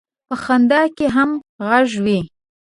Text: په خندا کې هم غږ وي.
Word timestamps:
په 0.27 0.35
خندا 0.43 0.81
کې 0.97 1.07
هم 1.15 1.29
غږ 1.67 1.89
وي. 2.03 2.19